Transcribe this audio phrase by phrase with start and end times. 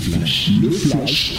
[0.00, 1.38] flash, le flash,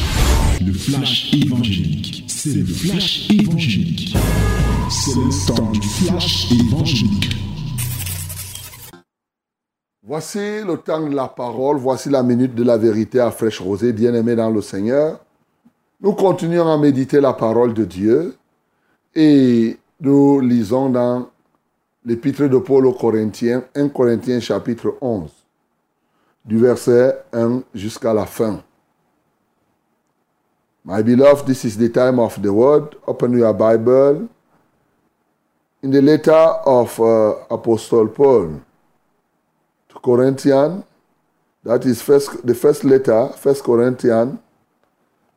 [0.64, 2.24] le flash évangélique.
[2.28, 4.16] C'est le flash évangélique.
[4.90, 7.36] C'est le temps du flash évangélique.
[10.04, 13.94] Voici le temps de la parole, voici la minute de la vérité à fraîche rosée,
[13.94, 15.20] bien-aimé dans le Seigneur.
[16.00, 18.36] Nous continuons à méditer la parole de Dieu
[19.16, 21.30] et nous lisons dans
[22.06, 25.41] l'épître de Paul aux Corinthiens, 1 Corinthiens chapitre 11
[26.46, 28.64] du verset 1 jusqu'à la fin.
[30.84, 32.96] My beloved, this is the time of the word.
[33.06, 34.28] Open your Bible.
[35.84, 38.62] In the letter of uh, Apostle Paul
[39.90, 40.84] to Corinthians,
[41.64, 44.40] that is first, the first letter, First Corinthians,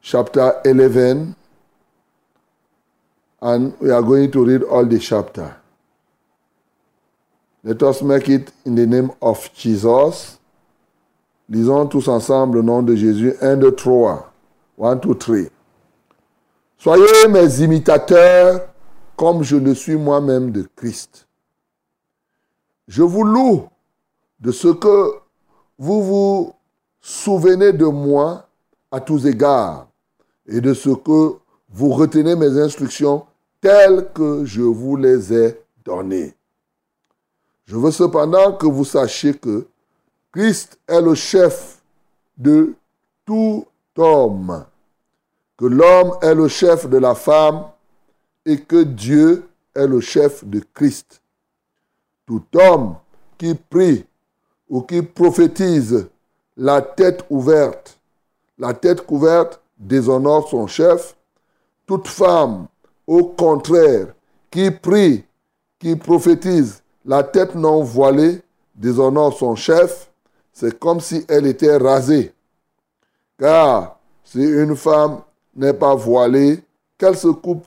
[0.01, 1.37] chapter 11,
[3.43, 5.55] and we are going to read all the chapter.
[7.62, 10.38] Let us make it in the name of Jesus.
[11.48, 13.34] Lisons tous ensemble le nom de Jésus.
[13.41, 14.33] 1, 2, 3.
[14.80, 15.37] 1, 2, 3.
[16.79, 18.68] Soyez mes imitateurs
[19.16, 21.27] comme je le suis moi-même de Christ.
[22.88, 23.68] Je vous loue
[24.41, 25.13] de ce que
[25.79, 26.52] vous vous
[27.01, 28.49] souvenez de moi
[28.90, 29.88] à tous égards
[30.46, 31.37] et de ce que
[31.71, 33.24] vous retenez mes instructions
[33.61, 36.35] telles que je vous les ai données.
[37.66, 39.66] Je veux cependant que vous sachiez que
[40.35, 41.80] Christ est le chef
[42.37, 42.74] de
[43.24, 43.65] tout
[43.96, 44.65] homme,
[45.57, 47.66] que l'homme est le chef de la femme
[48.45, 51.23] et que Dieu est le chef de Christ.
[52.27, 52.96] Tout homme
[53.38, 54.05] qui prie
[54.68, 56.09] ou qui prophétise
[56.57, 57.96] la tête ouverte,
[58.59, 61.15] la tête couverte déshonore son chef.
[61.87, 62.66] Toute femme,
[63.07, 64.09] au contraire,
[64.50, 65.25] qui prie,
[65.78, 68.43] qui prophétise la tête non voilée,
[68.75, 70.10] déshonore son chef
[70.55, 72.33] c'est comme si elle était rasée.
[73.38, 75.21] Car si une femme
[75.55, 76.62] n'est pas voilée,
[76.97, 77.66] qu'elle se coupe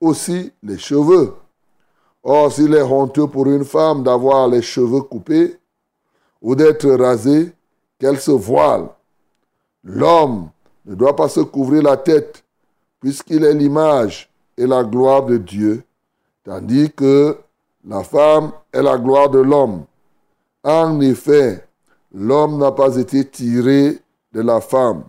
[0.00, 1.34] aussi les cheveux.
[2.22, 5.56] Or, s'il est honteux pour une femme d'avoir les cheveux coupés
[6.40, 7.52] ou d'être rasée,
[7.98, 8.88] qu'elle se voile.
[9.84, 10.48] L'homme
[10.86, 12.42] ne doit pas se couvrir la tête,
[12.98, 15.82] puisqu'il est l'image et la gloire de Dieu,
[16.44, 17.38] tandis que
[17.86, 19.84] la femme est la gloire de l'homme.
[20.62, 21.66] En effet,
[22.12, 23.98] L'homme n'a pas été tiré
[24.32, 25.04] de la femme,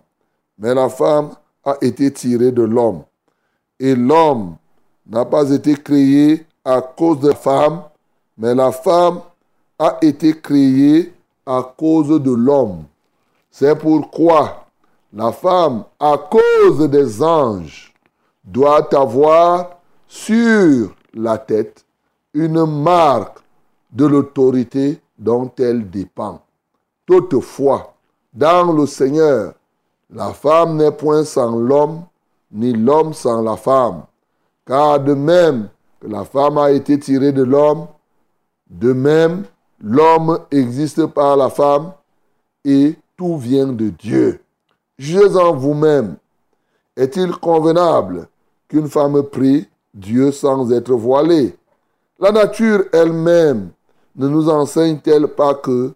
[0.58, 1.30] mais la femme
[1.64, 3.02] a été tirée de l'homme.
[3.80, 4.56] Et l'homme
[5.06, 7.82] n'a pas été créé à cause de la femme,
[8.38, 9.20] mais la femme
[9.78, 11.12] a été créée
[11.44, 12.84] à cause de l'homme.
[13.50, 14.66] C'est pourquoi
[15.12, 17.92] la femme, à cause des anges,
[18.44, 21.84] doit avoir sur la tête
[22.32, 23.38] une marque
[23.90, 26.40] de l'autorité dont elle dépend.
[27.06, 27.94] Toutefois,
[28.32, 29.54] dans le Seigneur,
[30.10, 32.04] la femme n'est point sans l'homme,
[32.52, 34.02] ni l'homme sans la femme.
[34.66, 35.68] Car de même
[36.00, 37.86] que la femme a été tirée de l'homme,
[38.70, 39.44] de même
[39.82, 41.92] l'homme existe par la femme,
[42.64, 44.40] et tout vient de Dieu.
[44.98, 46.16] Jugez en vous-même.
[46.96, 48.28] Est-il convenable
[48.68, 51.56] qu'une femme prie Dieu sans être voilée?
[52.20, 53.70] La nature elle-même
[54.14, 55.92] ne nous enseigne-t-elle pas que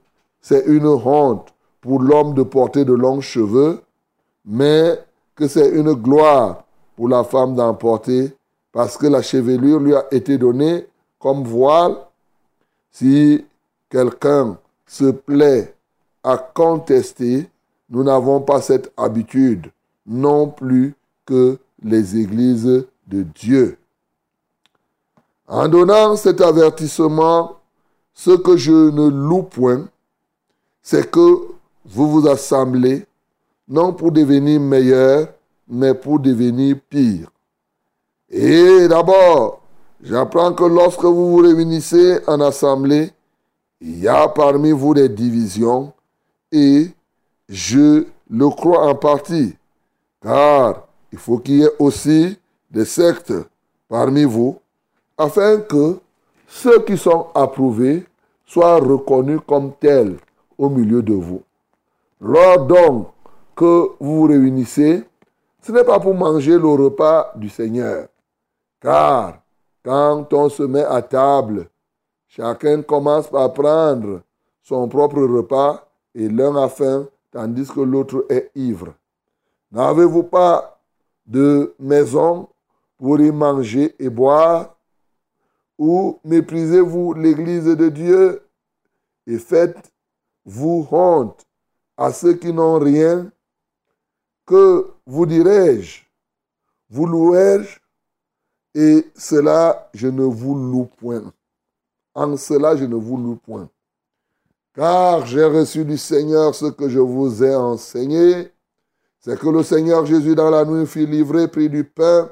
[0.49, 3.83] c'est une honte pour l'homme de porter de longs cheveux,
[4.45, 4.97] mais
[5.35, 6.63] que c'est une gloire
[6.95, 8.33] pour la femme d'en porter
[8.71, 10.87] parce que la chevelure lui a été donnée
[11.19, 11.97] comme voile.
[12.93, 13.45] Si
[13.91, 15.75] quelqu'un se plaît
[16.23, 17.51] à contester,
[17.91, 19.67] nous n'avons pas cette habitude
[20.07, 23.79] non plus que les églises de Dieu.
[25.49, 27.57] En donnant cet avertissement,
[28.15, 29.89] ce que je ne loue point,
[30.89, 31.49] c'est que
[31.85, 33.05] vous vous assemblez
[33.67, 35.27] non pour devenir meilleur,
[35.67, 37.29] mais pour devenir pire.
[38.31, 39.63] Et d'abord,
[40.01, 43.11] j'apprends que lorsque vous vous réunissez en assemblée,
[43.81, 45.93] il y a parmi vous des divisions
[46.53, 46.93] et
[47.49, 49.57] je le crois en partie,
[50.23, 52.39] car il faut qu'il y ait aussi
[52.71, 53.35] des sectes
[53.89, 54.61] parmi vous,
[55.19, 55.99] afin que
[56.47, 58.07] ceux qui sont approuvés
[58.47, 60.19] soient reconnus comme tels
[60.59, 61.43] au milieu de vous.
[62.21, 63.09] Lors donc
[63.55, 65.05] que vous vous réunissez,
[65.61, 68.09] ce n'est pas pour manger le repas du Seigneur.
[68.81, 69.41] Car
[69.85, 71.69] quand on se met à table,
[72.29, 74.21] chacun commence par prendre
[74.63, 78.95] son propre repas et l'un a faim tandis que l'autre est ivre.
[79.71, 80.81] N'avez-vous pas
[81.27, 82.49] de maison
[82.97, 84.77] pour y manger et boire?
[85.79, 88.43] Ou méprisez-vous l'Église de Dieu
[89.27, 89.93] et faites
[90.47, 91.45] vous honte
[91.97, 93.31] à ceux qui n'ont rien
[94.47, 96.03] que vous dirais-je
[96.89, 97.81] Vous louerai-je
[98.75, 101.33] Et cela, je ne vous loue point.
[102.15, 103.69] En cela, je ne vous loue point.
[104.75, 108.53] Car j'ai reçu du Seigneur ce que je vous ai enseigné.
[109.19, 112.31] C'est que le Seigneur Jésus, dans la nuit, fit livrer, prit du pain,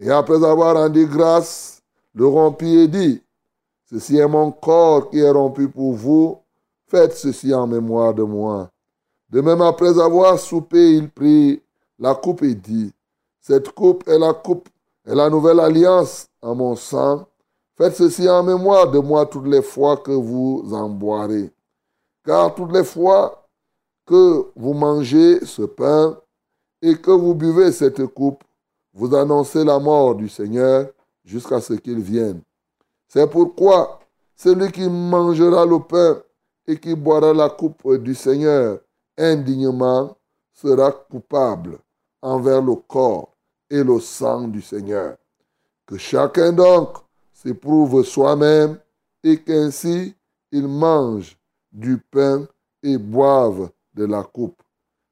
[0.00, 1.82] et après avoir rendu grâce,
[2.14, 3.22] le rompit et dit,
[3.88, 6.40] Ceci est mon corps qui est rompu pour vous,
[6.88, 8.70] faites ceci en mémoire de moi.
[9.28, 11.62] De même, après avoir soupé, il prit
[11.98, 12.92] la coupe et dit,
[13.40, 14.68] Cette coupe est la coupe,
[15.04, 17.26] est la nouvelle alliance en mon sang.
[17.76, 21.50] Faites ceci en mémoire de moi toutes les fois que vous en boirez.
[22.24, 23.46] Car toutes les fois
[24.06, 26.18] que vous mangez ce pain
[26.80, 28.42] et que vous buvez cette coupe,
[28.94, 30.86] vous annoncez la mort du Seigneur
[31.24, 32.40] jusqu'à ce qu'il vienne.
[33.08, 34.00] C'est pourquoi
[34.34, 36.22] celui qui mangera le pain
[36.66, 38.80] et qui boira la coupe du Seigneur
[39.16, 40.16] indignement
[40.52, 41.78] sera coupable
[42.22, 43.34] envers le corps
[43.70, 45.16] et le sang du Seigneur.
[45.86, 46.96] Que chacun donc
[47.32, 48.78] s'éprouve soi-même
[49.22, 50.14] et qu'ainsi
[50.52, 51.36] il mange
[51.72, 52.46] du pain
[52.82, 54.62] et boive de la coupe.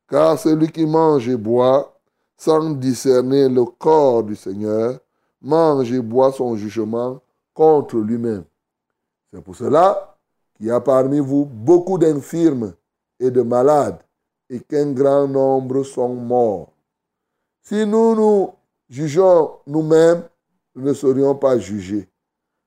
[0.08, 1.98] Car celui qui mange et boit
[2.36, 4.98] sans discerner le corps du Seigneur
[5.40, 7.20] mange et boit son jugement
[7.52, 8.44] contre lui-même.
[9.32, 10.13] C'est pour cela
[10.54, 12.74] qu'il y a parmi vous beaucoup d'infirmes
[13.20, 14.02] et de malades,
[14.50, 16.72] et qu'un grand nombre sont morts.
[17.62, 18.52] Si nous nous
[18.88, 20.28] jugeons nous-mêmes,
[20.74, 22.08] nous ne serions pas jugés.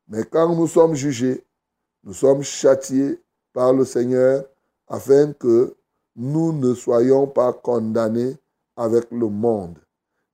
[0.08, 1.46] Mais quand nous sommes jugés,
[2.04, 3.22] nous sommes châtiés
[3.54, 4.46] par le Seigneur
[4.88, 5.76] afin que
[6.16, 8.38] nous ne soyons pas condamnés
[8.76, 9.78] avec le monde.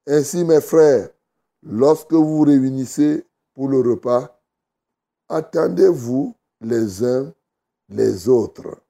[0.08, 1.10] Ainsi, mes frères,
[1.62, 4.40] lorsque vous vous réunissez pour le repas,
[5.30, 7.34] attendez-vous les uns
[7.90, 8.82] les autres.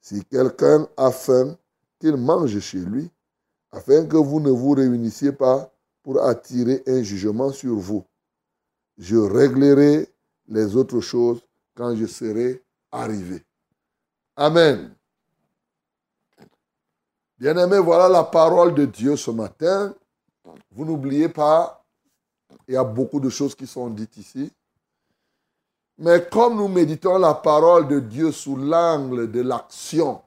[0.00, 1.56] Si quelqu'un a faim,
[1.98, 3.10] qu'il mange chez lui,
[3.72, 5.72] afin que vous ne vous réunissiez pas
[6.02, 8.04] pour attirer un jugement sur vous.
[8.98, 10.08] Je réglerai
[10.46, 11.40] les autres choses
[11.74, 12.62] quand je serai
[12.92, 13.42] arrivé.
[14.36, 14.94] Amen.
[17.38, 19.94] Bien-aimés, voilà la parole de Dieu ce matin.
[20.70, 21.84] Vous n'oubliez pas,
[22.68, 24.52] il y a beaucoup de choses qui sont dites ici.
[25.98, 30.20] Mais comme nous méditons la parole de Dieu sous l'angle de l'action,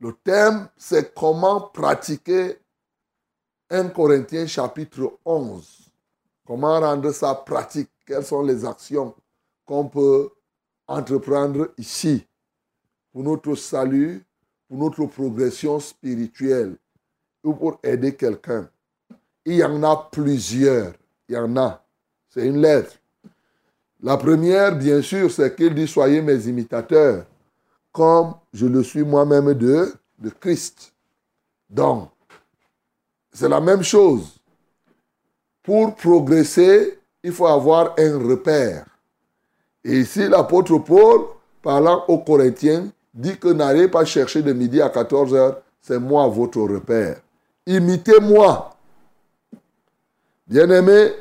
[0.00, 2.58] le thème, c'est comment pratiquer
[3.70, 5.90] 1 Corinthiens chapitre 11.
[6.46, 7.90] Comment rendre ça pratique?
[8.06, 9.14] Quelles sont les actions
[9.64, 10.30] qu'on peut
[10.88, 12.26] entreprendre ici?
[13.12, 14.24] Pour notre salut,
[14.66, 16.76] pour notre progression spirituelle
[17.44, 18.68] ou pour aider quelqu'un.
[19.44, 20.94] Il y en a plusieurs.
[21.28, 21.84] Il y en a.
[22.28, 23.01] C'est une lettre.
[24.02, 27.24] La première, bien sûr, c'est qu'il dit Soyez mes imitateurs,
[27.92, 30.92] comme je le suis moi-même de, de Christ.
[31.70, 32.10] Donc,
[33.32, 34.38] c'est la même chose.
[35.62, 38.86] Pour progresser, il faut avoir un repère.
[39.84, 41.26] Et ici, l'apôtre Paul,
[41.62, 46.26] parlant aux Corinthiens, dit que n'allez pas chercher de midi à 14 heures, c'est moi
[46.26, 47.20] votre repère.
[47.66, 48.76] Imitez-moi.
[50.46, 51.12] Bien-aimé,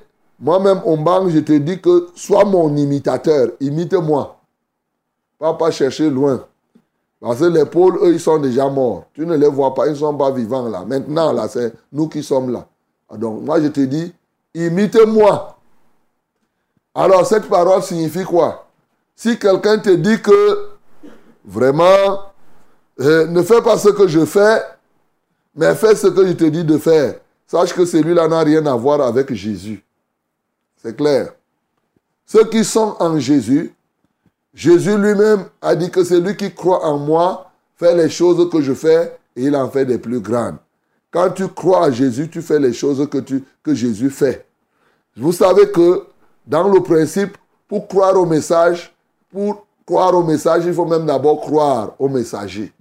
[0.41, 4.39] moi-même, au banc, je te dis que sois mon imitateur, imite-moi.
[5.37, 6.43] Pas pas chercher loin.
[7.19, 9.05] Parce que les pôles, eux, ils sont déjà morts.
[9.13, 10.83] Tu ne les vois pas, ils ne sont pas vivants là.
[10.83, 12.65] Maintenant, là, c'est nous qui sommes là.
[13.15, 14.11] Donc, moi, je te dis,
[14.55, 15.57] imite-moi.
[16.95, 18.65] Alors, cette parole signifie quoi?
[19.15, 20.69] Si quelqu'un te dit que
[21.45, 22.31] vraiment,
[22.99, 24.59] euh, ne fais pas ce que je fais,
[25.55, 27.15] mais fais ce que je te dis de faire.
[27.45, 29.85] Sache que celui-là n'a rien à voir avec Jésus.
[30.81, 31.33] C'est clair.
[32.25, 33.73] Ceux qui sont en Jésus,
[34.53, 38.73] Jésus lui-même a dit que celui qui croit en moi fait les choses que je
[38.73, 40.57] fais et il en fait des plus grandes.
[41.11, 43.19] Quand tu crois à Jésus, tu fais les choses que,
[43.63, 44.45] que Jésus fait.
[45.15, 46.05] Vous savez que
[46.47, 48.93] dans le principe, pour croire au message,
[49.31, 52.71] pour croire au message, il faut même d'abord croire au messager.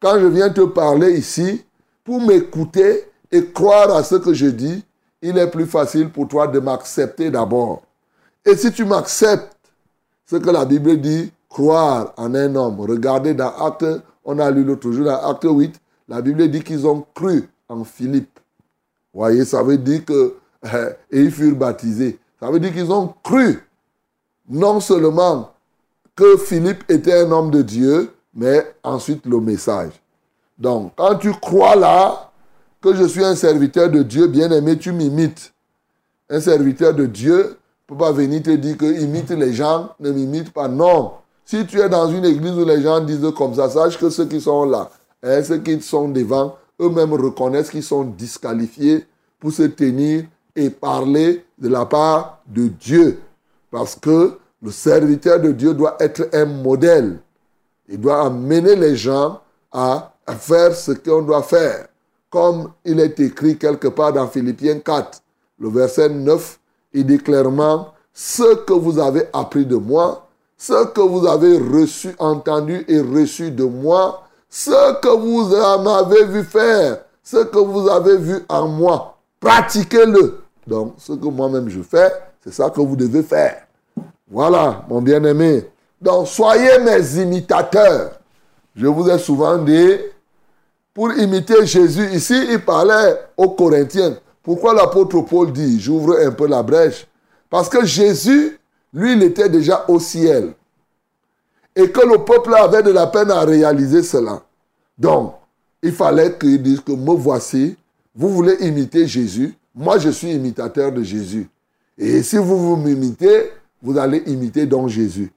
[0.00, 1.64] Quand je viens te parler ici,
[2.04, 4.84] pour m'écouter et croire à ce que je dis,
[5.22, 7.82] il est plus facile pour toi de m'accepter d'abord.
[8.44, 9.56] Et si tu m'acceptes,
[10.26, 12.80] ce que la Bible dit, croire en un homme.
[12.80, 13.86] Regardez dans Acte,
[14.24, 17.84] on a lu l'autre jour, dans Acte 8, la Bible dit qu'ils ont cru en
[17.84, 18.38] Philippe.
[19.12, 20.34] Voyez, ça veut dire que,
[21.10, 22.18] et ils furent baptisés.
[22.40, 23.62] Ça veut dire qu'ils ont cru
[24.48, 25.52] non seulement
[26.14, 29.92] que Philippe était un homme de Dieu, mais ensuite le message.
[30.58, 32.27] Donc, quand tu crois là
[32.80, 35.52] que je suis un serviteur de Dieu, bien aimé, tu m'imites.
[36.30, 37.54] Un serviteur de Dieu ne
[37.86, 40.68] peut pas venir te dire que imite les gens, ne m'imite pas.
[40.68, 41.12] Non.
[41.44, 44.26] Si tu es dans une église où les gens disent comme ça, sache que ceux
[44.26, 44.90] qui sont là,
[45.22, 49.06] hein, ceux qui sont devant, eux-mêmes reconnaissent qu'ils sont disqualifiés
[49.40, 53.20] pour se tenir et parler de la part de Dieu.
[53.70, 57.18] Parce que le serviteur de Dieu doit être un modèle.
[57.88, 59.40] Il doit amener les gens
[59.72, 61.87] à, faire ce qu'on doit faire.
[62.30, 65.22] Comme il est écrit quelque part dans Philippiens 4,
[65.60, 66.58] le verset 9,
[66.92, 72.14] il dit clairement, ce que vous avez appris de moi, ce que vous avez reçu,
[72.18, 75.48] entendu et reçu de moi, ce que vous
[75.82, 80.40] m'avez vu faire, ce que vous avez vu en moi, pratiquez-le.
[80.66, 82.12] Donc, ce que moi-même je fais,
[82.44, 83.62] c'est ça que vous devez faire.
[84.30, 85.66] Voilà, mon bien-aimé.
[86.00, 88.18] Donc, soyez mes imitateurs.
[88.74, 89.96] Je vous ai souvent dit,
[90.98, 94.16] pour imiter Jésus, ici, il parlait aux Corinthiens.
[94.42, 97.06] Pourquoi l'apôtre Paul dit, j'ouvre un peu la brèche?
[97.48, 98.58] Parce que Jésus,
[98.92, 100.54] lui, il était déjà au ciel.
[101.76, 104.42] Et que le peuple avait de la peine à réaliser cela.
[104.98, 105.34] Donc,
[105.84, 107.76] il fallait qu'il dise que me voici,
[108.12, 111.48] vous voulez imiter Jésus, moi je suis imitateur de Jésus.
[111.96, 115.30] Et si vous vous m'imitez, vous allez imiter donc Jésus.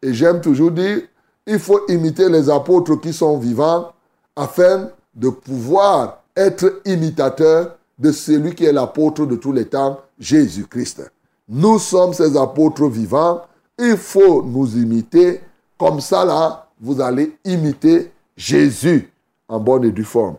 [0.00, 1.00] Et j'aime toujours dire,
[1.44, 3.90] il faut imiter les apôtres qui sont vivants
[4.36, 11.10] afin de pouvoir être imitateur de celui qui est l'apôtre de tous les temps, Jésus-Christ.
[11.48, 13.42] Nous sommes ces apôtres vivants.
[13.78, 15.40] Il faut nous imiter.
[15.76, 19.10] Comme ça, là, vous allez imiter Jésus
[19.48, 20.36] en bonne et due forme.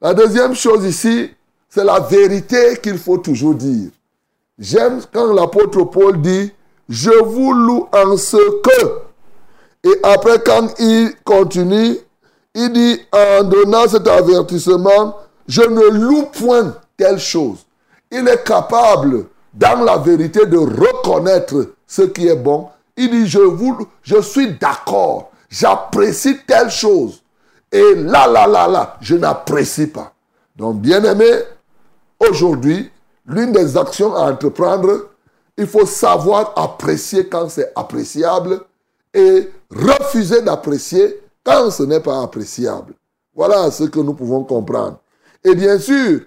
[0.00, 1.30] La deuxième chose ici,
[1.68, 3.90] c'est la vérité qu'il faut toujours dire.
[4.58, 6.52] J'aime quand l'apôtre Paul dit,
[6.88, 9.88] je vous loue en ce que.
[9.88, 11.96] Et après, quand il continue,
[12.60, 17.58] il dit, en donnant cet avertissement, je ne loue point telle chose.
[18.10, 22.68] Il est capable, dans la vérité, de reconnaître ce qui est bon.
[22.96, 27.22] Il dit, je, vous, je suis d'accord, j'apprécie telle chose.
[27.70, 30.12] Et là, là, là, là, je n'apprécie pas.
[30.56, 31.30] Donc, bien aimé,
[32.18, 32.90] aujourd'hui,
[33.24, 35.10] l'une des actions à entreprendre,
[35.56, 38.62] il faut savoir apprécier quand c'est appréciable
[39.14, 42.94] et refuser d'apprécier quand ce n'est pas appréciable.
[43.34, 44.98] Voilà ce que nous pouvons comprendre.
[45.42, 46.20] Et bien sûr,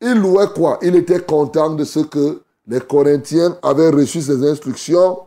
[0.00, 0.78] il louait quoi?
[0.82, 5.18] Il était content de ce que les Corinthiens avaient reçu ces instructions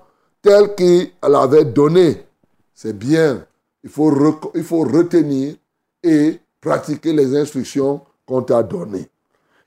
[0.42, 2.26] telles qu'il avait données.
[2.74, 3.46] C'est bien.
[3.84, 4.12] Il faut,
[4.54, 5.56] il faut retenir
[6.02, 9.10] et pratiquer les instructions qu'on t'a données.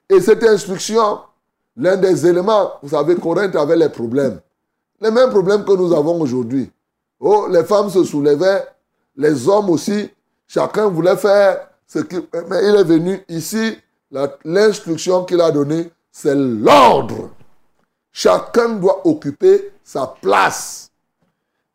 [0.09, 1.19] Et cette instruction,
[1.77, 4.41] l'un des éléments, vous savez, Corinthe avait les problèmes.
[5.01, 6.71] Les mêmes problèmes que nous avons aujourd'hui.
[7.21, 8.65] Oh, les femmes se soulevaient,
[9.19, 10.09] les hommes aussi,
[10.47, 12.23] chacun voulait faire ce qu'il...
[12.49, 13.77] Mais il est venu ici,
[14.45, 17.31] l'instruction qu'il a donnée, c'est l'ordre.
[18.13, 20.91] Chacun doit occuper sa place.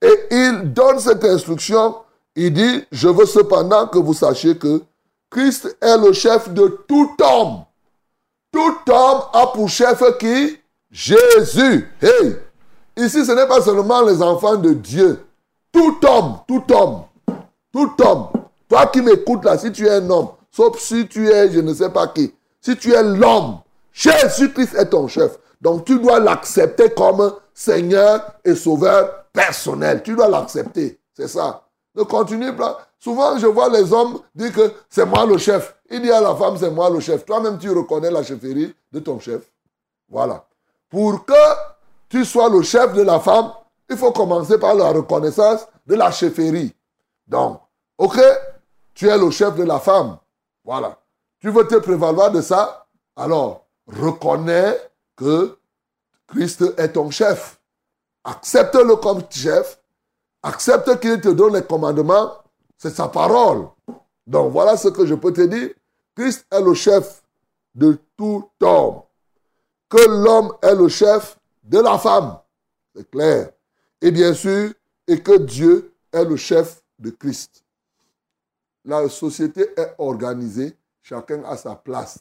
[0.02, 1.98] Et il donne cette instruction,
[2.36, 4.82] il dit, je veux cependant que vous sachiez que
[5.30, 7.64] Christ est le chef de tout homme.
[8.52, 10.60] Tout homme a pour chef qui?
[10.92, 11.90] Jésus.
[12.02, 12.38] Hey!
[12.96, 15.26] Ici, ce n'est pas seulement les enfants de Dieu.
[15.72, 17.04] Tout homme, tout homme,
[17.74, 18.28] tout homme.
[18.70, 21.74] Toi qui m'écoutes là, si tu es un homme, sauf si tu es je ne
[21.74, 23.58] sais pas qui, si tu es l'homme,
[23.92, 25.38] Jésus-Christ est ton chef.
[25.60, 30.02] Donc tu dois l'accepter comme Seigneur et Sauveur personnel.
[30.04, 31.00] Tu dois l'accepter.
[31.14, 31.64] C'est ça.
[31.96, 32.80] Ne continue pas.
[33.00, 35.76] Souvent, je vois les hommes dire que c'est moi le chef.
[35.90, 37.26] Il dit à la femme, c'est moi le chef.
[37.26, 39.42] Toi-même, tu reconnais la chefferie de ton chef.
[40.10, 40.46] Voilà.
[40.90, 41.34] Pour que
[42.10, 43.52] tu sois le chef de la femme,
[43.90, 46.74] il faut commencer par la reconnaissance de la chefferie.
[47.28, 47.62] Donc,
[47.98, 48.20] ok,
[48.94, 50.18] tu es le chef de la femme.
[50.64, 50.98] Voilà.
[51.40, 52.88] Tu veux te prévaloir de ça?
[53.16, 54.78] Alors, reconnais
[55.16, 55.58] que
[56.28, 57.60] Christ est ton chef.
[58.24, 59.80] Accepte-le comme chef.
[60.42, 62.44] Accepte qu'il te donne les commandements
[62.84, 63.70] c'est sa parole.
[64.28, 65.70] Donc voilà ce que je peux te dire.
[66.18, 67.24] Christ est le chef
[67.74, 69.04] de tout homme.
[69.88, 72.38] Que l'homme est le chef de la femme.
[72.94, 73.52] C'est clair.
[74.02, 74.74] Et bien sûr,
[75.08, 77.64] et que Dieu est le chef de Christ.
[78.86, 82.20] La société est organisée, chacun a sa place.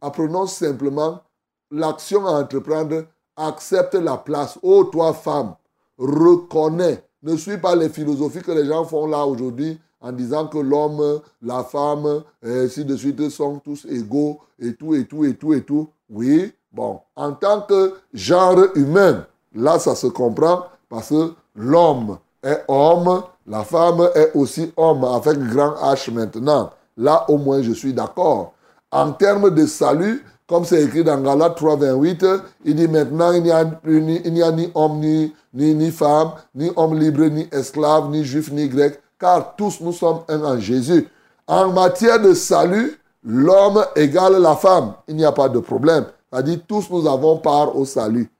[0.00, 1.22] Apprenons simplement
[1.70, 4.58] l'action à entreprendre, accepte la place.
[4.62, 5.54] Oh, toi, femme,
[5.98, 10.58] reconnais ne suis pas les philosophies que les gens font là aujourd'hui en disant que
[10.58, 15.36] l'homme, la femme, et ainsi de suite, sont tous égaux et tout, et tout, et
[15.36, 15.88] tout, et tout.
[16.10, 22.64] Oui, bon, en tant que genre humain, là, ça se comprend parce que l'homme est
[22.66, 26.70] homme, la femme est aussi homme avec grand H maintenant.
[26.96, 28.52] Là, au moins, je suis d'accord.
[28.90, 32.26] En termes de salut, comme c'est écrit dans Galates 3, 28,
[32.64, 37.24] il dit maintenant, il n'y a, ni homme, ni, ni, ni femme, ni homme libre,
[37.24, 41.08] ni esclave, ni juif, ni grec, car tous nous sommes un en Jésus.
[41.46, 44.92] En matière de salut, l'homme égale la femme.
[45.08, 46.04] Il n'y a pas de problème.
[46.30, 48.30] C'est-à-dire, tous nous avons part au salut.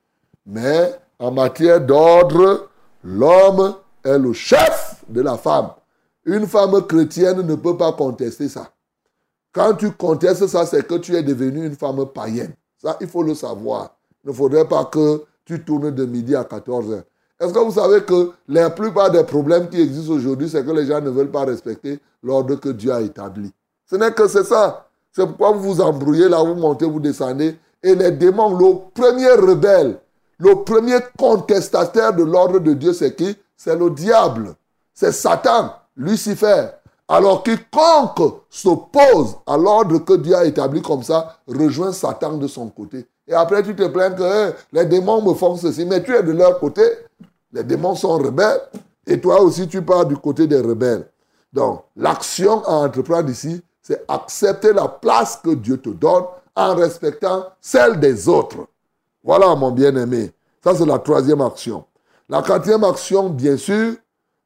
[0.46, 2.68] Mais en matière d'ordre,
[3.02, 5.70] l'homme est le chef de la femme.
[6.24, 8.70] Une femme chrétienne ne peut pas contester ça.
[9.52, 12.54] Quand tu contestes ça, c'est que tu es devenu une femme païenne.
[12.78, 13.96] Ça, il faut le savoir.
[14.24, 17.04] Il ne faudrait pas que tu tournes de midi à 14 heures.
[17.38, 20.86] Est-ce que vous savez que la plupart des problèmes qui existent aujourd'hui, c'est que les
[20.86, 23.52] gens ne veulent pas respecter l'ordre que Dieu a établi.
[23.84, 24.86] Ce n'est que c'est ça.
[25.10, 27.58] C'est pourquoi vous vous embrouillez là, vous montez, vous descendez.
[27.82, 29.98] Et les démons, le premier rebelle,
[30.38, 33.36] le premier contestataire de l'ordre de Dieu, c'est qui?
[33.56, 34.54] C'est le diable.
[34.94, 36.68] C'est Satan, Lucifer.
[37.08, 42.68] Alors quiconque s'oppose à l'ordre que Dieu a établi comme ça, rejoint Satan de son
[42.68, 43.06] côté.
[43.26, 46.22] Et après, tu te plains que hein, les démons me font ceci, mais tu es
[46.22, 46.82] de leur côté.
[47.52, 48.60] Les démons sont rebelles.
[49.06, 51.06] Et toi aussi, tu pars du côté des rebelles.
[51.52, 57.46] Donc, l'action à entreprendre ici, c'est accepter la place que Dieu te donne en respectant
[57.60, 58.66] celle des autres.
[59.24, 60.32] Voilà, mon bien-aimé.
[60.62, 61.84] Ça, c'est la troisième action.
[62.28, 63.94] La quatrième action, bien sûr,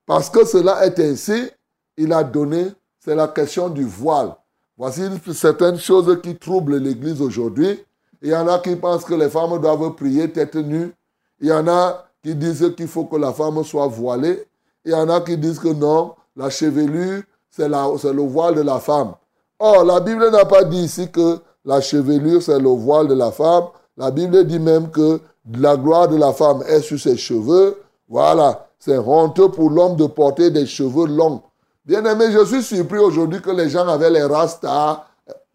[0.06, 1.50] parce que cela est ainsi,
[1.96, 4.34] il a donné, c'est la question du voile.
[4.78, 7.82] Voici certaines choses qui troublent l'Église aujourd'hui.
[8.22, 10.92] Il y en a qui pensent que les femmes doivent prier tête nue.
[11.40, 14.44] Il y en a qui disent qu'il faut que la femme soit voilée.
[14.84, 18.78] Il y en a qui disent que non, la chevelure, c'est le voile de la
[18.78, 19.14] femme.
[19.58, 23.32] Or, la Bible n'a pas dit ici que la chevelure, c'est le voile de la
[23.32, 23.64] femme.
[23.96, 25.20] La Bible dit même que
[25.58, 27.80] la gloire de la femme est sur ses cheveux.
[28.08, 31.42] Voilà, c'est honteux pour l'homme de porter des cheveux longs.
[31.84, 35.04] Bien aimé, je suis surpris aujourd'hui que les gens avaient les rastas.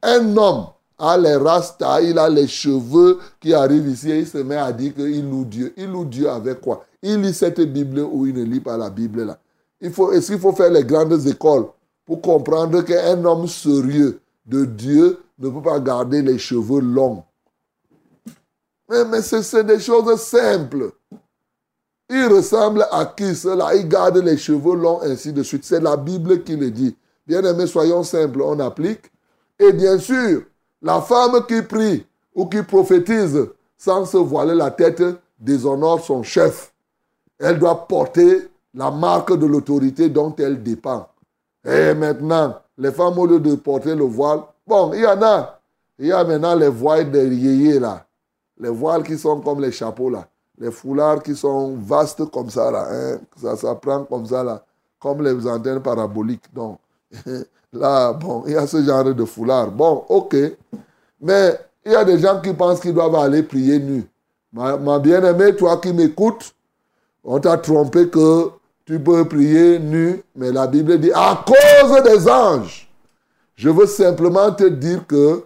[0.01, 4.37] Un homme a les rastas, il a les cheveux qui arrivent ici et il se
[4.37, 5.73] met à dire qu'il loue Dieu.
[5.75, 6.85] Il loue Dieu avec quoi?
[7.01, 9.37] Il lit cette Bible ou il ne lit pas la Bible là.
[9.81, 11.65] Est-ce qu'il faut faire les grandes écoles
[12.05, 17.23] pour comprendre qu'un homme sérieux de Dieu ne peut pas garder les cheveux longs?
[18.87, 20.91] Mais, mais c'est des choses simples.
[22.13, 23.73] Il ressemble à qui cela?
[23.73, 25.63] Il garde les cheveux longs, ainsi de suite.
[25.63, 26.93] C'est la Bible qui le dit.
[27.25, 29.09] Bien aimé, soyons simples, on applique.
[29.57, 30.41] Et bien sûr,
[30.81, 33.47] la femme qui prie ou qui prophétise
[33.77, 35.01] sans se voiler la tête
[35.39, 36.73] déshonore son chef.
[37.39, 41.07] Elle doit porter la marque de l'autorité dont elle dépend.
[41.65, 45.61] Et maintenant, les femmes, au lieu de porter le voile, bon, il y en a.
[45.97, 48.05] Il y a maintenant les voiles des yéyés là.
[48.59, 50.27] Les voiles qui sont comme les chapeaux là.
[50.61, 52.87] Les foulards qui sont vastes comme ça là.
[52.91, 53.19] Hein.
[53.35, 54.63] Ça, ça prend comme ça là.
[54.99, 56.53] Comme les antennes paraboliques.
[56.53, 56.77] Donc,
[57.73, 59.71] là, bon, il y a ce genre de foulard.
[59.71, 60.35] Bon, ok.
[61.19, 64.07] Mais il y a des gens qui pensent qu'ils doivent aller prier nu.
[64.53, 66.53] Ma, ma bien-aimée, toi qui m'écoutes,
[67.23, 68.51] on t'a trompé que
[68.85, 72.87] tu peux prier nu, mais la Bible dit à cause des anges.
[73.55, 75.43] Je veux simplement te dire que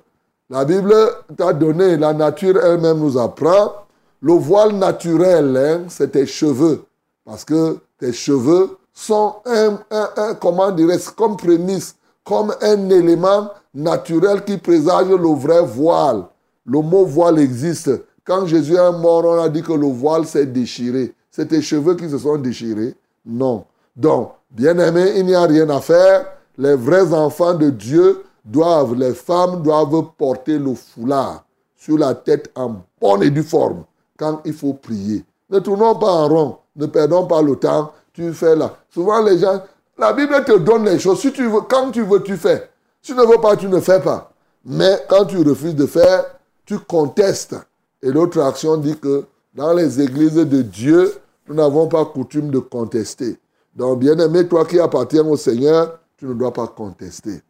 [0.50, 0.94] la Bible
[1.38, 3.85] t'a donné, la nature elle-même nous apprend,
[4.26, 6.84] le voile naturel, hein, c'est tes cheveux.
[7.24, 14.44] Parce que tes cheveux sont un, un, comment dirais comme prémisse, comme un élément naturel
[14.44, 16.24] qui présage le vrai voile.
[16.66, 17.92] Le mot voile existe.
[18.24, 21.14] Quand Jésus est mort, on a dit que le voile s'est déchiré.
[21.30, 22.96] C'est tes cheveux qui se sont déchirés.
[23.24, 23.66] Non.
[23.96, 26.26] Donc, bien aimé, il n'y a rien à faire.
[26.58, 31.46] Les vrais enfants de Dieu doivent, les femmes doivent porter le foulard
[31.78, 33.84] sur la tête en bonne et due forme
[34.18, 35.26] quand il faut prier.
[35.50, 37.94] Ne tournons pas en rond, ne perdons pas le temps.
[38.14, 38.76] Tu fais là.
[38.90, 39.62] Souvent les gens,
[39.98, 41.22] la Bible te donne les choses.
[41.70, 42.70] Quand tu veux, tu fais.
[43.02, 44.32] Si tu ne veux pas, tu ne fais pas.
[44.64, 46.26] Mais quand tu refuses de faire,
[46.66, 47.56] tu contestes.
[48.02, 51.14] Et l'autre action dit que dans les églises de Dieu,
[51.48, 53.38] nous n'avons pas coutume de contester.
[53.76, 57.42] Donc, bien aimé, toi qui appartiens au Seigneur, tu ne dois pas contester.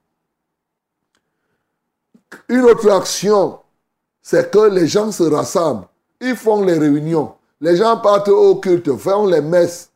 [2.50, 3.60] Une autre action,
[4.22, 5.88] c'est que les gens se rassemblent.
[6.22, 7.34] Ils font les réunions.
[7.62, 9.90] Les gens partent au culte, font les messes.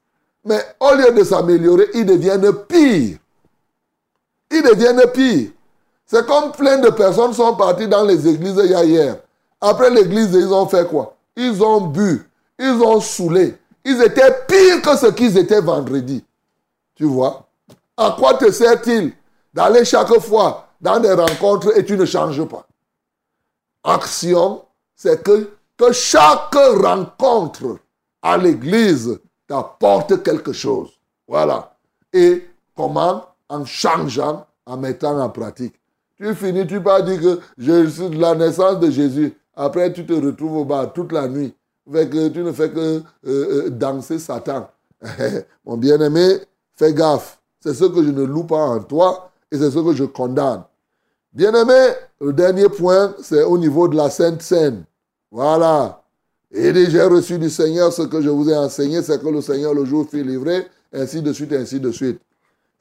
[0.46, 3.18] Mais au lieu de s'améliorer, ils deviennent pires.
[4.52, 5.52] Ils deviennent pires.
[6.06, 9.18] C'est comme plein de personnes sont parties dans les églises hier.
[9.62, 11.16] Après l'église, ils ont fait quoi?
[11.36, 12.28] Ils ont bu,
[12.58, 16.24] ils ont saoulé, ils étaient pires que ce qu'ils étaient vendredi.
[16.96, 17.46] Tu vois?
[17.96, 19.14] À quoi te sert-il
[19.54, 22.66] d'aller chaque fois dans des rencontres et tu ne changes pas?
[23.84, 24.64] Action,
[24.96, 27.80] c'est que, que chaque rencontre
[28.22, 30.92] à l'église t'apporte quelque chose.
[31.28, 31.76] Voilà.
[32.14, 33.26] Et comment?
[33.50, 35.74] En changeant, en mettant en pratique.
[36.18, 39.34] Tu finis, tu pas dire que je suis de la naissance de Jésus.
[39.56, 41.56] Après, tu te retrouves au bar toute la nuit
[41.92, 44.70] tu ne fais que euh, euh, danser Satan.
[45.66, 46.40] Mon bien-aimé,
[46.76, 47.40] fais gaffe.
[47.60, 50.64] C'est ce que je ne loue pas en toi Et c'est ce que je condamne.
[51.34, 54.84] Bien-aimé, le dernier point, c'est au niveau de la Sainte Seine.
[55.32, 56.02] Voilà.
[56.52, 59.74] Et j'ai reçu du Seigneur ce que je vous ai enseigné, c'est que le Seigneur
[59.74, 62.20] le jour fut livré, ainsi de suite, ainsi de suite.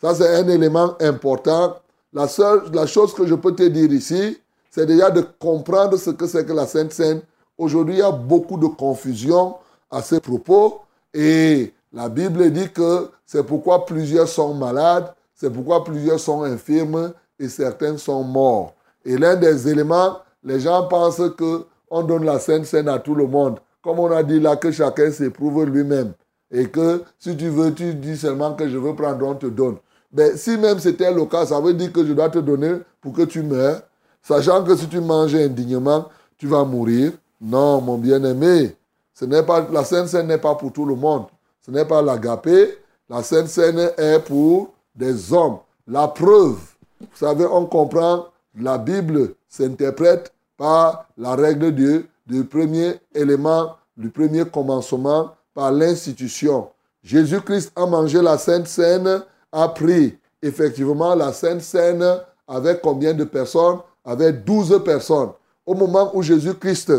[0.01, 1.77] Ça, c'est un élément important.
[2.13, 4.39] La seule, la chose que je peux te dire ici,
[4.71, 7.21] c'est déjà de comprendre ce que c'est que la Sainte Seine.
[7.59, 9.57] Aujourd'hui, il y a beaucoup de confusion
[9.91, 10.81] à ce propos.
[11.13, 17.13] Et la Bible dit que c'est pourquoi plusieurs sont malades, c'est pourquoi plusieurs sont infirmes
[17.39, 18.75] et certains sont morts.
[19.05, 23.14] Et l'un des éléments, les gens pensent que on donne la Sainte Seine à tout
[23.14, 23.59] le monde.
[23.83, 26.12] Comme on a dit là, que chacun s'éprouve lui-même.
[26.51, 29.77] Et que si tu veux, tu dis seulement que je veux prendre, on te donne.
[30.12, 33.12] Mais si même c'était le cas, ça veut dire que je dois te donner pour
[33.12, 33.83] que tu meurs,
[34.22, 36.07] sachant que si tu manges indignement,
[36.38, 37.12] tu vas mourir.
[37.40, 38.74] Non, mon bien-aimé,
[39.14, 41.27] ce n'est pas, la Sainte Seine n'est pas pour tout le monde.
[41.61, 42.79] Ce n'est pas l'agapé.
[43.09, 45.59] La Sainte Seine est pour des hommes.
[45.87, 46.57] La preuve,
[47.01, 48.27] vous savez, on comprend,
[48.59, 56.68] la Bible s'interprète par la règle Dieu, du premier élément, du premier commencement, par l'institution.
[57.03, 62.05] Jésus-Christ a mangé la Sainte Seine, a pris effectivement la Sainte Seine
[62.47, 63.79] avec combien de personnes?
[64.05, 65.31] Avec douze personnes.
[65.64, 66.92] Au moment où Jésus-Christ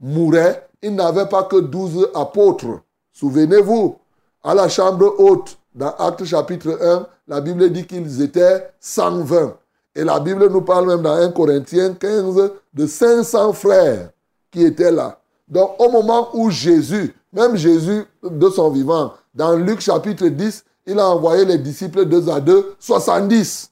[0.00, 2.80] mourait, il n'avait pas que douze apôtres.
[3.12, 3.96] Souvenez-vous,
[4.42, 9.56] à la chambre haute, dans Actes chapitre 1, la Bible dit qu'ils étaient 120.
[9.94, 14.10] Et la Bible nous parle même dans 1 Corinthiens 15 de 500 frères
[14.50, 15.18] qui étaient là.
[15.48, 20.98] Donc au moment où Jésus, même Jésus de son vivant, dans Luc chapitre 10, il
[20.98, 23.70] a envoyé les disciples deux à deux, 70.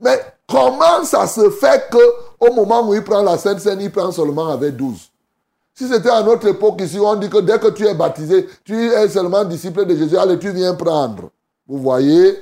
[0.00, 0.18] Mais
[0.48, 1.98] comment ça se fait que
[2.40, 5.10] au moment où il prend la Sainte Seine, il prend seulement avec 12
[5.74, 8.74] Si c'était à notre époque ici, on dit que dès que tu es baptisé, tu
[8.74, 11.30] es seulement disciple de Jésus, allez, tu viens prendre.
[11.68, 12.38] Vous voyez,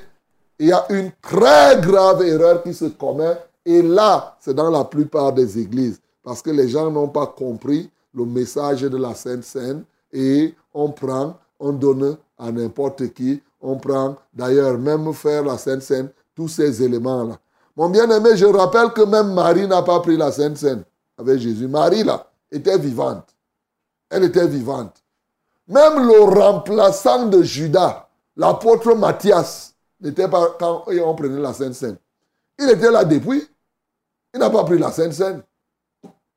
[0.59, 3.37] il y a une très grave erreur qui se commet.
[3.65, 5.99] Et là, c'est dans la plupart des églises.
[6.21, 9.83] Parce que les gens n'ont pas compris le message de la Sainte Seine.
[10.11, 13.41] Et on prend, on donne à n'importe qui.
[13.61, 17.37] On prend, d'ailleurs, même faire la Sainte Seine, tous ces éléments-là.
[17.75, 20.83] Mon bien-aimé, je rappelle que même Marie n'a pas pris la Sainte Seine
[21.17, 21.67] avec Jésus.
[21.67, 23.35] Marie, là, était vivante.
[24.09, 25.01] Elle était vivante.
[25.67, 29.68] Même le remplaçant de Judas, l'apôtre Matthias,
[29.99, 31.97] n'était pas quand on prenait la Sainte Seine.
[32.57, 33.43] Il était là depuis.
[34.33, 35.41] Il n'a pas pris la Sainte Seine.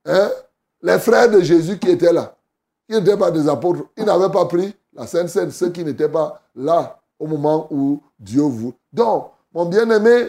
[0.04, 0.30] Hein?
[0.82, 2.36] Les frères de Jésus qui étaient là,
[2.88, 6.08] qui n'étaient pas des apôtres, ils n'avaient pas pris la Sainte Seine, ceux qui n'étaient
[6.08, 8.74] pas là au moment où Dieu vous.
[8.92, 10.28] Donc, mon bien-aimé,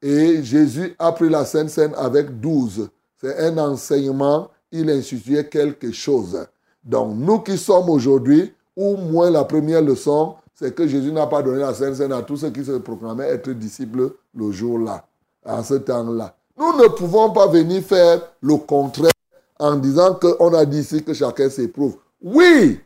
[0.00, 2.88] et Jésus a pris la Sainte Seine avec douze.
[3.20, 6.46] C'est un enseignement, il instituait quelque chose.
[6.84, 11.40] Donc, nous qui sommes aujourd'hui, au moins la première leçon, c'est que Jésus n'a pas
[11.40, 15.06] donné la Sainte Seine à tous ceux qui se proclamaient être disciples le jour-là,
[15.46, 16.34] en ce temps-là.
[16.56, 19.12] Nous ne pouvons pas venir faire le contraire
[19.60, 21.98] en disant qu'on a dit ici que chacun s'éprouve.
[22.20, 22.80] Oui,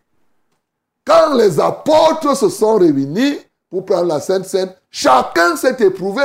[1.07, 3.39] quand les apôtres se sont réunis
[3.71, 6.25] pour prendre la Sainte Seine, chacun s'est éprouvé.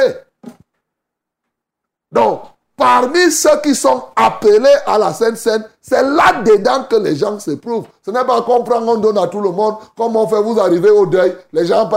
[2.11, 2.41] Donc,
[2.77, 7.87] Parmi ceux qui sont appelés à la Sainte Seine, c'est là-dedans que les gens s'éprouvent.
[8.05, 9.77] Ce n'est pas qu'on prend, on donne à tout le monde.
[9.97, 11.89] Comme on fait, vous arrivez au deuil, les gens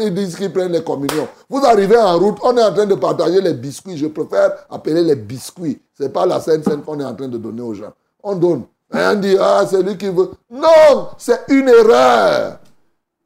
[0.00, 1.28] ils disent qu'ils prennent les communions.
[1.48, 3.96] Vous arrivez en route, on est en train de partager les biscuits.
[3.96, 5.80] Je préfère appeler les biscuits.
[5.96, 7.92] Ce n'est pas la Sainte Seine qu'on est en train de donner aux gens.
[8.20, 8.64] On donne.
[8.92, 10.32] Et on dit, ah, c'est lui qui veut.
[10.50, 12.58] Non, c'est une erreur.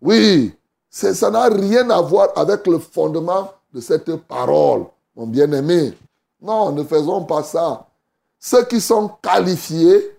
[0.03, 0.53] Oui,
[0.91, 4.85] ça n'a rien à voir avec le fondement de cette parole,
[5.17, 5.95] mon bien-aimé.
[6.41, 7.87] Non, ne faisons pas ça.
[8.39, 10.17] Ceux qui sont qualifiés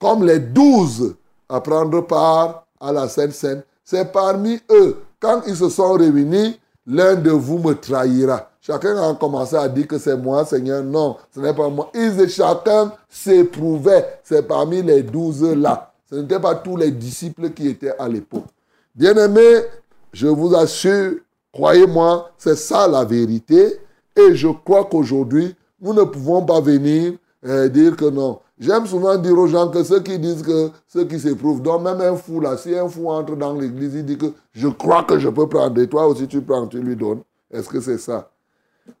[0.00, 1.14] comme les douze
[1.48, 5.02] à prendre part à la Sainte Seine, c'est parmi eux.
[5.20, 8.50] Quand ils se sont réunis, l'un de vous me trahira.
[8.60, 10.82] Chacun a commencé à dire que c'est moi, Seigneur.
[10.82, 11.90] Non, ce n'est pas moi.
[11.94, 14.20] Ils, chacun s'éprouvait.
[14.22, 15.92] C'est parmi les douze là.
[16.08, 18.46] Ce n'étaient pas tous les disciples qui étaient à l'époque.
[18.94, 19.64] Bien-aimés,
[20.12, 21.14] je vous assure,
[21.52, 23.80] croyez-moi, c'est ça la vérité.
[24.16, 28.40] Et je crois qu'aujourd'hui, nous ne pouvons pas venir euh, dire que non.
[28.58, 32.00] J'aime souvent dire aux gens que ceux qui disent que ceux qui s'éprouvent, donc même
[32.00, 35.18] un fou là, si un fou entre dans l'église, il dit que je crois que
[35.18, 37.22] je peux prendre, et toi aussi tu prends, tu lui donnes.
[37.50, 38.30] Est-ce que c'est ça?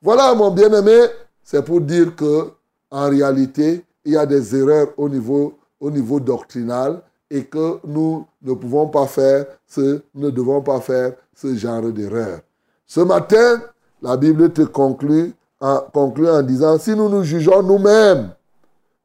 [0.02, 1.06] Voilà, mon bien-aimé,
[1.42, 2.50] c'est pour dire que
[2.90, 7.00] en réalité, il y a des erreurs au niveau, au niveau doctrinal
[7.30, 12.40] et que nous ne pouvons pas faire ce, ne devons pas faire ce genre d'erreur.
[12.86, 13.62] Ce matin,
[14.04, 18.34] la Bible te conclut en, en disant, si nous nous jugeons nous-mêmes,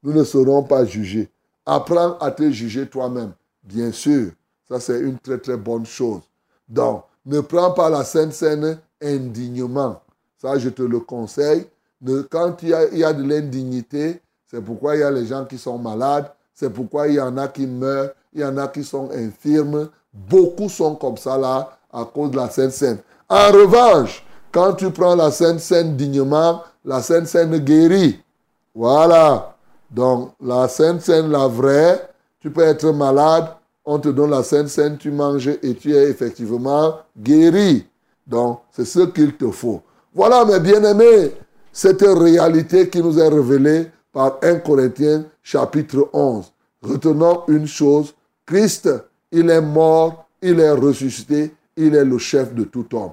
[0.02, 1.30] nous ne serons pas jugés.
[1.64, 3.32] Apprends à te juger toi-même.
[3.62, 4.32] Bien sûr,
[4.68, 6.20] ça c'est une très très bonne chose.
[6.68, 10.02] Donc, ne prends pas la Sainte Seine indignement.
[10.36, 11.66] Ça, je te le conseille.
[12.30, 15.26] Quand il y, a, il y a de l'indignité, c'est pourquoi il y a les
[15.26, 18.58] gens qui sont malades, c'est pourquoi il y en a qui meurent, il y en
[18.58, 19.88] a qui sont infirmes.
[20.12, 22.98] Beaucoup sont comme ça là à cause de la Sainte Seine.
[23.30, 28.20] En revanche, quand tu prends la Sainte Seine dignement, la Sainte Seine guérit.
[28.74, 29.56] Voilà.
[29.90, 32.08] Donc, la Sainte Seine, la vraie,
[32.40, 33.48] tu peux être malade,
[33.84, 37.86] on te donne la Sainte Seine, tu manges et tu es effectivement guéri.
[38.26, 39.82] Donc, c'est ce qu'il te faut.
[40.14, 41.32] Voilà, mes bien-aimés,
[41.72, 46.52] cette réalité qui nous est révélée par 1 Corinthiens chapitre 11.
[46.82, 48.14] Retenons une chose,
[48.46, 48.88] Christ,
[49.30, 53.12] il est mort, il est ressuscité, il est le chef de tout homme.